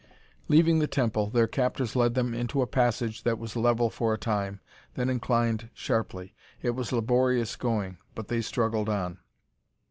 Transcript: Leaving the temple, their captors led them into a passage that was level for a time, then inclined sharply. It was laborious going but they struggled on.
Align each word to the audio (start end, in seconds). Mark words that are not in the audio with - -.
Leaving 0.47 0.79
the 0.79 0.87
temple, 0.87 1.29
their 1.29 1.45
captors 1.45 1.95
led 1.95 2.15
them 2.15 2.33
into 2.33 2.63
a 2.63 2.65
passage 2.65 3.21
that 3.21 3.37
was 3.37 3.55
level 3.55 3.87
for 3.91 4.15
a 4.15 4.17
time, 4.17 4.59
then 4.95 5.11
inclined 5.11 5.69
sharply. 5.75 6.33
It 6.59 6.71
was 6.71 6.91
laborious 6.91 7.55
going 7.55 7.99
but 8.15 8.27
they 8.27 8.41
struggled 8.41 8.89
on. 8.89 9.19